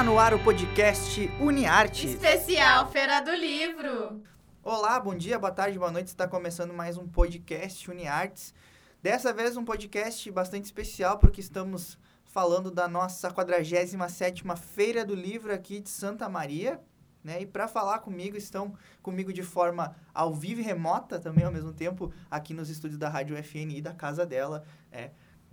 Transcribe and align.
Está 0.00 0.10
no 0.10 0.18
ar 0.18 0.32
o 0.32 0.38
podcast 0.42 1.30
UniArte. 1.38 2.06
Especial 2.06 2.90
Feira 2.90 3.20
do 3.20 3.32
Livro. 3.32 4.22
Olá, 4.62 4.98
bom 4.98 5.14
dia, 5.14 5.38
boa 5.38 5.52
tarde, 5.52 5.78
boa 5.78 5.90
noite. 5.90 6.06
Está 6.06 6.26
começando 6.26 6.72
mais 6.72 6.96
um 6.96 7.06
podcast 7.06 7.90
UniArtes. 7.90 8.54
Dessa 9.02 9.30
vez 9.30 9.58
um 9.58 9.64
podcast 9.64 10.30
bastante 10.30 10.64
especial 10.64 11.18
porque 11.18 11.42
estamos 11.42 11.98
falando 12.24 12.70
da 12.70 12.88
nossa 12.88 13.30
47ª 13.30 14.56
Feira 14.56 15.04
do 15.04 15.14
Livro 15.14 15.52
aqui 15.52 15.80
de 15.80 15.90
Santa 15.90 16.30
Maria. 16.30 16.80
Né? 17.22 17.42
E 17.42 17.46
para 17.46 17.68
falar 17.68 17.98
comigo, 17.98 18.38
estão 18.38 18.72
comigo 19.02 19.34
de 19.34 19.42
forma 19.42 19.94
ao 20.14 20.32
vivo 20.32 20.62
e 20.62 20.64
remota 20.64 21.20
também 21.20 21.44
ao 21.44 21.52
mesmo 21.52 21.74
tempo, 21.74 22.10
aqui 22.30 22.54
nos 22.54 22.70
estúdios 22.70 22.98
da 22.98 23.10
Rádio 23.10 23.36
FNI, 23.36 23.82
da 23.82 23.92
casa 23.92 24.24
dela, 24.24 24.64
é, 24.90 25.10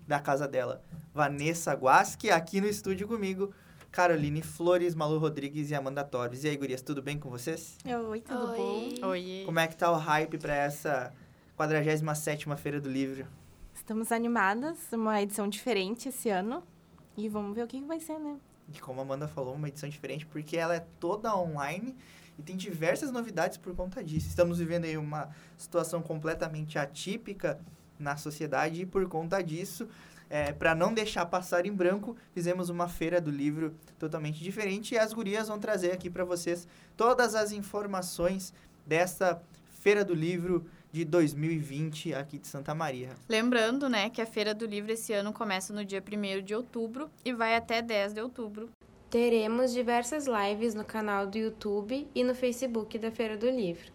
da 0.08 0.22
casa 0.22 0.48
dela, 0.48 0.82
Vanessa 1.14 1.74
Guasque, 1.74 2.32
aqui 2.32 2.62
no 2.62 2.68
estúdio 2.68 3.10
comigo, 3.10 3.54
Caroline 3.98 4.44
Flores, 4.44 4.94
Malu 4.94 5.18
Rodrigues 5.18 5.72
e 5.72 5.74
Amanda 5.74 6.04
Torres. 6.04 6.44
E 6.44 6.50
aí, 6.50 6.56
gurias, 6.56 6.84
tudo 6.84 7.02
bem 7.02 7.18
com 7.18 7.32
vocês? 7.32 7.80
Oi, 7.84 8.22
tudo 8.22 8.52
Oi. 8.52 8.56
bom? 8.56 9.08
Oi. 9.08 9.42
Como 9.44 9.60
é 9.60 9.66
que 9.66 9.76
tá 9.76 9.92
o 9.92 9.96
hype 9.96 10.38
para 10.38 10.54
essa 10.54 11.12
47ª 11.58 12.56
Feira 12.58 12.80
do 12.80 12.88
Livro? 12.88 13.26
Estamos 13.74 14.12
animadas, 14.12 14.78
uma 14.94 15.20
edição 15.20 15.50
diferente 15.50 16.10
esse 16.10 16.30
ano. 16.30 16.62
E 17.18 17.28
vamos 17.28 17.56
ver 17.56 17.64
o 17.64 17.68
que 17.68 17.82
que 17.82 17.88
vai 17.88 18.00
ser, 18.00 18.20
né? 18.20 18.38
E 18.72 18.80
como 18.80 19.00
a 19.00 19.04
Amanda 19.04 19.28
falou, 19.28 19.56
uma 19.56 19.68
edição 19.68 19.90
diferente 19.90 20.28
porque 20.28 20.56
ela 20.56 20.76
é 20.76 20.86
toda 21.00 21.36
online 21.36 21.96
e 22.38 22.44
tem 22.44 22.56
diversas 22.56 23.12
novidades 23.12 23.58
por 23.58 23.76
conta 23.76 24.04
disso. 24.04 24.28
Estamos 24.28 24.60
vivendo 24.60 24.86
aí 24.86 24.96
uma 24.96 25.30
situação 25.58 26.04
completamente 26.04 26.78
atípica 26.78 27.60
na 27.98 28.16
sociedade 28.16 28.80
e 28.80 28.86
por 28.86 29.10
conta 29.10 29.42
disso, 29.42 29.90
é, 30.30 30.52
para 30.52 30.76
não 30.76 30.94
deixar 30.94 31.26
passar 31.26 31.66
em 31.66 31.74
branco, 31.74 32.16
fizemos 32.34 32.70
uma 32.70 32.88
feira 32.88 33.20
do 33.22 33.32
livro 33.32 33.74
totalmente 33.98 34.44
diferente 34.44 34.94
e 34.94 34.98
as 34.98 35.14
gurias 35.14 35.48
vão 35.48 35.60
trazer 35.60 35.92
aqui 35.92 36.10
para 36.10 36.26
vocês 36.26 36.68
todas 36.96 37.36
as 37.36 37.52
informações 37.52 38.54
dessa 38.86 39.42
feira 39.82 40.04
do 40.04 40.14
livro 40.14 40.66
de 40.92 41.06
2020 41.06 42.14
aqui 42.14 42.38
de 42.38 42.48
Santa 42.48 42.74
Maria. 42.74 43.10
Lembrando, 43.30 43.88
né, 43.88 44.10
que 44.10 44.22
a 44.22 44.26
Feira 44.26 44.54
do 44.54 44.66
Livro 44.66 44.92
esse 44.92 45.14
ano 45.14 45.32
começa 45.32 45.74
no 45.74 45.86
dia 45.86 46.02
1 46.02 46.44
de 46.44 46.56
outubro 46.56 47.10
e 47.24 47.34
vai 47.34 47.56
até 47.56 47.82
10 47.82 48.14
de 48.14 48.22
outubro. 48.22 48.70
Teremos 49.10 49.72
diversas 49.72 50.26
lives 50.28 50.74
no 50.74 50.84
canal 50.84 51.28
do 51.28 51.38
YouTube 51.38 52.08
e 52.14 52.24
no 52.24 52.36
Facebook 52.36 52.98
da 52.98 53.12
Feira 53.12 53.38
do 53.38 53.50
Livro. 53.50 53.92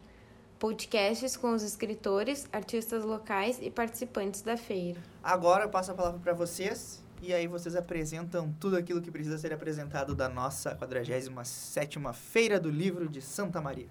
Podcasts 0.63 1.37
com 1.37 1.51
os 1.55 1.65
escritores, 1.65 2.47
artistas 2.53 3.03
locais 3.03 3.59
e 3.61 3.69
participantes 3.69 4.43
da 4.43 4.57
feira. 4.57 5.01
Agora 5.21 5.65
eu 5.65 5.69
passo 5.69 5.91
a 5.91 5.95
palavra 5.95 6.21
para 6.21 6.33
vocês 6.35 7.03
e 7.21 7.35
aí 7.35 7.49
vocês 7.49 7.75
apresentam 7.75 8.55
tudo 8.61 8.77
aquilo 8.77 9.03
que 9.03 9.11
precisa 9.11 9.37
ser 9.39 9.53
apresentado 9.53 10.15
da 10.15 10.29
nossa 10.29 10.77
47ª 10.77 12.15
Feira 12.15 12.61
do 12.61 12.71
Livro 12.71 13.09
de 13.09 13.21
Santa 13.21 13.61
Maria. 13.61 13.89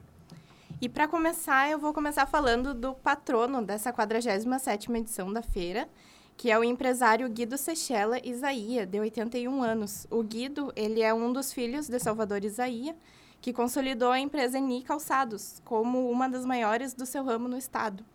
E 0.80 0.88
para 0.88 1.10
começar, 1.10 1.70
eu 1.70 1.78
vou 1.78 1.94
começar 1.94 2.26
falando 2.26 2.74
do 2.74 2.94
patrono 2.94 3.62
dessa 3.62 3.92
47ª 3.92 4.98
edição 4.98 5.34
da 5.34 5.42
feira, 5.42 5.90
que 6.38 6.50
é 6.50 6.58
o 6.58 6.64
empresário 6.64 7.28
Guido 7.28 7.58
Sechela 7.58 8.18
Isaia, 8.26 8.86
de 8.86 8.98
81 8.98 9.62
anos. 9.62 10.08
O 10.10 10.24
Guido, 10.24 10.72
ele 10.74 11.02
é 11.02 11.14
um 11.14 11.34
dos 11.34 11.52
filhos 11.52 11.90
de 11.90 12.00
Salvador 12.00 12.46
Isaia, 12.46 12.96
que 13.42 13.52
consolidou 13.52 14.12
a 14.12 14.20
empresa 14.20 14.60
Eni 14.60 14.84
Calçados 14.84 15.60
como 15.66 16.10
uma 16.10 16.30
das 16.30 16.46
maiores 16.46 16.94
do 16.94 17.06
seu 17.06 17.24
ramo 17.24 17.48
no 17.48 17.58
estado. 17.58 18.06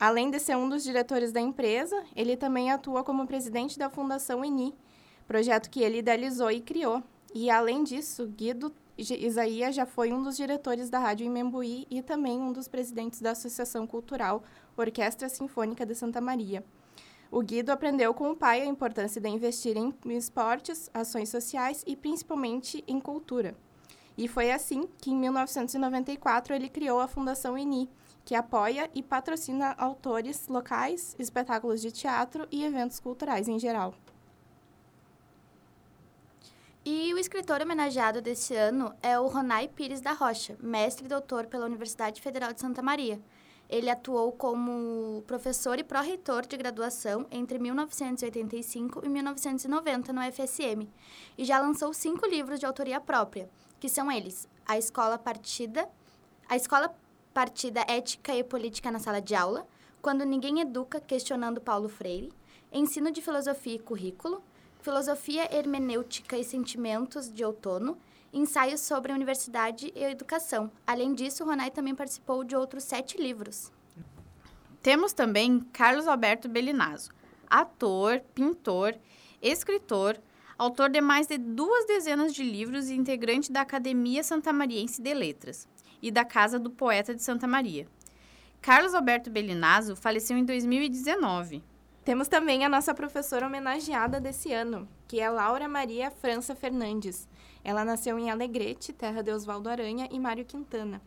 Além 0.00 0.30
de 0.30 0.40
ser 0.40 0.56
um 0.56 0.68
dos 0.68 0.82
diretores 0.82 1.30
da 1.30 1.40
empresa, 1.40 2.02
ele 2.14 2.36
também 2.36 2.70
atua 2.70 3.04
como 3.04 3.26
presidente 3.26 3.78
da 3.78 3.90
Fundação 3.90 4.44
Eni, 4.44 4.74
projeto 5.28 5.70
que 5.70 5.82
ele 5.82 5.98
idealizou 5.98 6.50
e 6.50 6.60
criou. 6.60 7.02
E 7.34 7.50
além 7.50 7.84
disso, 7.84 8.26
Guido 8.26 8.72
Isaías 8.98 9.74
já 9.74 9.84
foi 9.84 10.10
um 10.12 10.22
dos 10.22 10.36
diretores 10.36 10.88
da 10.88 10.98
Rádio 10.98 11.26
Imembuí 11.26 11.86
e 11.90 12.00
também 12.00 12.38
um 12.38 12.52
dos 12.52 12.66
presidentes 12.66 13.20
da 13.20 13.32
Associação 13.32 13.86
Cultural 13.86 14.42
Orquestra 14.74 15.28
Sinfônica 15.28 15.84
de 15.84 15.94
Santa 15.94 16.20
Maria. 16.20 16.64
O 17.30 17.42
Guido 17.42 17.70
aprendeu 17.70 18.14
com 18.14 18.30
o 18.30 18.36
pai 18.36 18.62
a 18.62 18.66
importância 18.66 19.20
de 19.20 19.28
investir 19.28 19.76
em 19.76 19.92
esportes, 20.16 20.88
ações 20.94 21.28
sociais 21.28 21.82
e 21.86 21.94
principalmente 21.94 22.82
em 22.86 22.98
cultura. 22.98 23.54
E 24.16 24.26
foi 24.26 24.50
assim 24.50 24.88
que, 24.98 25.10
em 25.10 25.16
1994, 25.16 26.54
ele 26.54 26.68
criou 26.68 27.00
a 27.00 27.08
Fundação 27.08 27.56
Eni, 27.56 27.90
que 28.24 28.34
apoia 28.34 28.90
e 28.94 29.02
patrocina 29.02 29.74
autores 29.78 30.48
locais, 30.48 31.14
espetáculos 31.18 31.80
de 31.80 31.92
teatro 31.92 32.46
e 32.50 32.64
eventos 32.64 32.98
culturais 32.98 33.46
em 33.46 33.58
geral. 33.58 33.94
E 36.88 37.12
o 37.12 37.18
escritor 37.18 37.60
homenageado 37.60 38.22
deste 38.22 38.54
ano 38.54 38.94
é 39.02 39.18
o 39.18 39.26
Ronai 39.26 39.66
Pires 39.66 40.00
da 40.00 40.12
Rocha, 40.12 40.56
mestre 40.60 41.06
e 41.06 41.08
doutor 41.08 41.46
pela 41.46 41.66
Universidade 41.66 42.22
Federal 42.22 42.52
de 42.52 42.60
Santa 42.60 42.80
Maria. 42.80 43.20
Ele 43.68 43.90
atuou 43.90 44.30
como 44.30 45.24
professor 45.26 45.78
e 45.80 45.84
pró-reitor 45.84 46.46
de 46.46 46.56
graduação 46.56 47.26
entre 47.30 47.58
1985 47.58 49.04
e 49.04 49.08
1990 49.08 50.12
no 50.12 50.20
FSM 50.32 50.88
e 51.36 51.44
já 51.44 51.58
lançou 51.58 51.92
cinco 51.92 52.24
livros 52.24 52.60
de 52.60 52.66
autoria 52.66 53.00
própria, 53.00 53.50
que 53.80 53.88
são 53.88 54.10
eles: 54.10 54.48
A 54.66 54.78
Escola 54.78 55.18
Partida, 55.18 55.88
A 56.48 56.56
Escola 56.56 56.94
Partida 57.32 57.84
Ética 57.88 58.34
e 58.34 58.42
Política 58.42 58.90
na 58.90 58.98
Sala 58.98 59.20
de 59.20 59.34
Aula, 59.34 59.66
Quando 60.00 60.24
Ninguém 60.24 60.60
Educa, 60.60 61.00
questionando 61.00 61.60
Paulo 61.60 61.88
Freire, 61.88 62.32
Ensino 62.72 63.10
de 63.10 63.22
Filosofia 63.22 63.74
e 63.74 63.78
Currículo, 63.78 64.42
Filosofia 64.80 65.54
Hermenêutica 65.54 66.38
e 66.38 66.44
Sentimentos 66.44 67.32
de 67.32 67.44
Outono, 67.44 67.98
ensaios 68.32 68.80
sobre 68.80 69.12
a 69.12 69.14
universidade 69.14 69.92
e 69.94 70.04
a 70.04 70.10
educação. 70.10 70.70
Além 70.86 71.14
disso, 71.14 71.44
Ronai 71.44 71.70
também 71.70 71.94
participou 71.94 72.44
de 72.44 72.54
outros 72.54 72.84
sete 72.84 73.16
livros. 73.16 73.72
Temos 74.82 75.12
também 75.12 75.60
Carlos 75.72 76.06
Alberto 76.06 76.48
Belinazzo, 76.48 77.10
ator, 77.50 78.20
pintor, 78.34 78.94
escritor, 79.42 80.16
autor 80.58 80.88
de 80.88 81.00
mais 81.00 81.26
de 81.26 81.36
duas 81.36 81.86
dezenas 81.86 82.34
de 82.34 82.42
livros 82.42 82.88
e 82.88 82.94
integrante 82.94 83.52
da 83.52 83.60
Academia 83.60 84.22
Santamariense 84.22 85.02
de 85.02 85.12
Letras 85.12 85.68
e 86.00 86.10
da 86.10 86.24
Casa 86.24 86.58
do 86.58 86.70
Poeta 86.70 87.14
de 87.14 87.22
Santa 87.22 87.46
Maria. 87.46 87.86
Carlos 88.62 88.94
Alberto 88.94 89.30
Belinazzo 89.30 89.94
faleceu 89.94 90.36
em 90.36 90.44
2019. 90.44 91.62
Temos 92.04 92.28
também 92.28 92.64
a 92.64 92.68
nossa 92.68 92.94
professora 92.94 93.46
homenageada 93.46 94.20
desse 94.20 94.52
ano, 94.52 94.88
que 95.06 95.20
é 95.20 95.28
Laura 95.28 95.68
Maria 95.68 96.10
França 96.10 96.54
Fernandes. 96.54 97.28
Ela 97.62 97.84
nasceu 97.84 98.18
em 98.18 98.30
Alegrete, 98.30 98.92
terra 98.92 99.22
de 99.22 99.32
Oswaldo 99.32 99.68
Aranha 99.68 100.08
e 100.10 100.18
Mário 100.18 100.44
Quintana. 100.44 101.02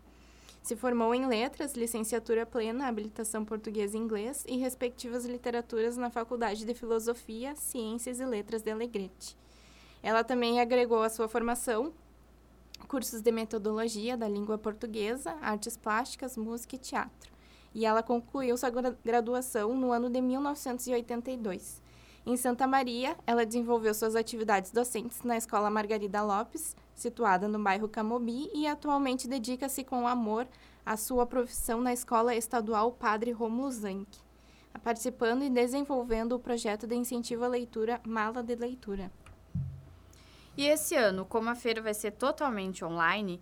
Se 0.61 0.75
formou 0.75 1.15
em 1.15 1.25
letras, 1.25 1.73
licenciatura 1.73 2.45
plena, 2.45 2.87
habilitação 2.87 3.43
português 3.43 3.93
e 3.93 3.97
inglês 3.97 4.45
e 4.47 4.57
respectivas 4.57 5.25
literaturas 5.25 5.97
na 5.97 6.09
Faculdade 6.09 6.65
de 6.65 6.73
Filosofia, 6.73 7.55
Ciências 7.55 8.19
e 8.19 8.25
Letras 8.25 8.61
de 8.61 8.69
Alegrete. 8.69 9.37
Ela 10.03 10.23
também 10.23 10.59
agregou 10.59 11.01
à 11.01 11.09
sua 11.09 11.27
formação 11.27 11.93
cursos 12.87 13.21
de 13.21 13.31
metodologia 13.31 14.17
da 14.17 14.27
língua 14.27 14.57
portuguesa, 14.57 15.35
artes 15.41 15.77
plásticas, 15.77 16.37
música 16.37 16.75
e 16.75 16.79
teatro. 16.79 17.31
E 17.73 17.85
ela 17.85 18.01
concluiu 18.01 18.57
sua 18.57 18.71
graduação 19.03 19.75
no 19.75 19.91
ano 19.91 20.09
de 20.09 20.21
1982. 20.21 21.81
Em 22.25 22.35
Santa 22.35 22.67
Maria, 22.67 23.15
ela 23.25 23.45
desenvolveu 23.45 23.93
suas 23.93 24.15
atividades 24.15 24.71
docentes 24.71 25.21
na 25.23 25.37
Escola 25.37 25.69
Margarida 25.69 26.21
Lopes, 26.23 26.75
situada 26.99 27.47
no 27.47 27.57
bairro 27.57 27.87
Camobi, 27.87 28.49
e 28.53 28.67
atualmente 28.67 29.27
dedica-se 29.27 29.83
com 29.83 30.07
amor 30.07 30.47
à 30.85 30.97
sua 30.97 31.25
profissão 31.25 31.81
na 31.81 31.93
Escola 31.93 32.35
Estadual 32.35 32.91
Padre 32.91 33.31
Romulo 33.31 33.71
Zanck, 33.71 34.18
participando 34.83 35.44
e 35.44 35.50
desenvolvendo 35.50 36.33
o 36.33 36.39
projeto 36.39 36.85
de 36.85 36.95
incentivo 36.95 37.44
à 37.44 37.47
leitura 37.47 38.01
Mala 38.06 38.44
de 38.44 38.56
Leitura. 38.56 39.12
E 40.57 40.65
esse 40.65 40.95
ano, 40.95 41.25
como 41.25 41.50
a 41.50 41.56
feira 41.56 41.81
vai 41.81 41.94
ser 41.94 42.12
totalmente 42.12 42.83
online, 42.83 43.41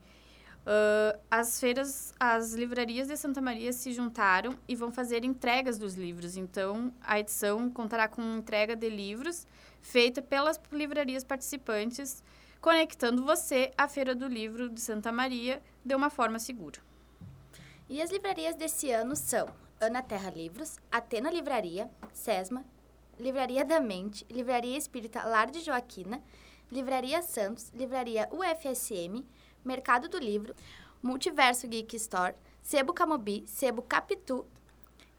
uh, 0.67 1.19
as 1.31 1.59
feiras, 1.59 2.13
as 2.19 2.53
livrarias 2.53 3.07
de 3.07 3.17
Santa 3.17 3.41
Maria 3.41 3.73
se 3.73 3.91
juntaram 3.91 4.55
e 4.67 4.75
vão 4.75 4.91
fazer 4.91 5.23
entregas 5.23 5.79
dos 5.79 5.95
livros. 5.95 6.37
Então, 6.37 6.93
a 7.01 7.19
edição 7.19 7.69
contará 7.69 8.07
com 8.07 8.21
entrega 8.37 8.75
de 8.75 8.89
livros 8.89 9.47
feita 9.81 10.21
pelas 10.21 10.59
livrarias 10.71 11.23
participantes, 11.23 12.23
conectando 12.61 13.23
você 13.23 13.71
à 13.77 13.87
Feira 13.87 14.15
do 14.15 14.27
Livro 14.27 14.69
de 14.69 14.81
Santa 14.81 15.11
Maria 15.11 15.61
de 15.83 15.95
uma 15.95 16.09
forma 16.09 16.39
segura. 16.39 16.79
E 17.89 18.01
as 18.01 18.11
livrarias 18.11 18.55
desse 18.55 18.91
ano 18.91 19.15
são 19.15 19.47
Ana 19.79 20.01
Terra 20.01 20.29
Livros, 20.29 20.77
Atena 20.91 21.31
Livraria, 21.31 21.89
Sesma, 22.13 22.65
Livraria 23.19 23.63
da 23.63 23.79
Mente, 23.79 24.25
Livraria 24.29 24.77
Espírita 24.77 25.23
Lar 25.23 25.49
de 25.49 25.61
Joaquina, 25.61 26.21
Livraria 26.71 27.21
Santos, 27.21 27.69
Livraria 27.73 28.27
UFSM, 28.31 29.25
Mercado 29.63 30.09
do 30.09 30.17
Livro, 30.17 30.53
Multiverso 31.01 31.67
Geek 31.67 31.95
Store, 31.95 32.35
Sebo 32.61 32.93
Camobi, 32.93 33.43
Sebo 33.47 33.81
Capitu 33.81 34.45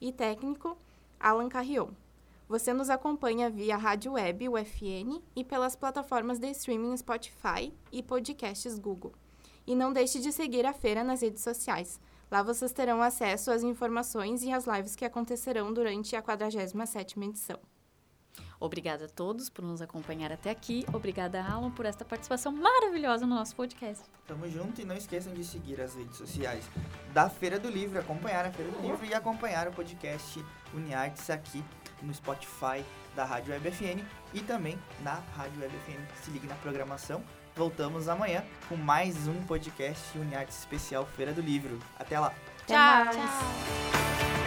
e 0.00 0.12
técnico 0.12 0.76
Alan 1.18 1.48
Carrion. 1.48 1.90
Você 2.48 2.72
nos 2.72 2.90
acompanha 2.90 3.48
via 3.48 3.76
rádio 3.76 4.12
web 4.12 4.48
UFN 4.48 5.22
e 5.34 5.42
pelas 5.42 5.74
plataformas 5.74 6.38
de 6.38 6.50
streaming 6.50 6.96
Spotify 6.96 7.72
e 7.90 8.02
podcasts 8.02 8.78
Google. 8.78 9.14
E 9.66 9.74
não 9.74 9.92
deixe 9.92 10.18
de 10.18 10.32
seguir 10.32 10.66
a 10.66 10.72
feira 10.72 11.02
nas 11.02 11.22
redes 11.22 11.42
sociais. 11.42 12.00
Lá 12.30 12.42
vocês 12.42 12.72
terão 12.72 13.00
acesso 13.00 13.50
às 13.50 13.62
informações 13.62 14.42
e 14.42 14.52
às 14.52 14.66
lives 14.66 14.96
que 14.96 15.04
acontecerão 15.04 15.72
durante 15.72 16.16
a 16.16 16.22
47ª 16.22 17.22
edição. 17.28 17.71
Obrigada 18.62 19.06
a 19.06 19.08
todos 19.08 19.50
por 19.50 19.64
nos 19.64 19.82
acompanhar 19.82 20.30
até 20.30 20.48
aqui. 20.48 20.86
Obrigada, 20.92 21.42
Alan, 21.42 21.72
por 21.72 21.84
esta 21.84 22.04
participação 22.04 22.52
maravilhosa 22.52 23.26
no 23.26 23.34
nosso 23.34 23.56
podcast. 23.56 24.04
Tamo 24.24 24.48
junto 24.48 24.80
e 24.80 24.84
não 24.84 24.96
esqueçam 24.96 25.34
de 25.34 25.42
seguir 25.42 25.80
as 25.80 25.96
redes 25.96 26.16
sociais 26.16 26.64
da 27.12 27.28
Feira 27.28 27.58
do 27.58 27.68
Livro, 27.68 27.98
acompanhar 27.98 28.46
a 28.46 28.52
Feira 28.52 28.70
do 28.70 28.80
Livro 28.80 29.04
e 29.04 29.12
acompanhar 29.12 29.66
o 29.66 29.72
podcast 29.72 30.44
Uniartes 30.72 31.28
aqui 31.28 31.60
no 32.00 32.14
Spotify 32.14 32.84
da 33.16 33.24
Rádio 33.24 33.52
Web 33.52 33.68
FN 33.72 34.00
e 34.32 34.40
também 34.40 34.78
na 35.02 35.14
Rádio 35.36 35.60
Web 35.60 35.74
FN. 35.84 36.22
Se 36.22 36.30
ligue 36.30 36.46
na 36.46 36.54
programação. 36.54 37.20
Voltamos 37.56 38.08
amanhã 38.08 38.44
com 38.68 38.76
mais 38.76 39.26
um 39.26 39.42
podcast 39.42 40.16
Uniartes 40.16 40.60
especial 40.60 41.04
Feira 41.04 41.32
do 41.32 41.40
Livro. 41.40 41.80
Até 41.98 42.18
lá. 42.20 42.32
Tchau. 42.66 43.10
Tchau. 43.10 44.41